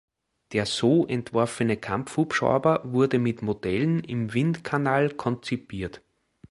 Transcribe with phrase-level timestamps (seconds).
[0.53, 6.01] Der so entworfene Kampfhubschrauber wurde mit Modellen im Windkanal konzipiert.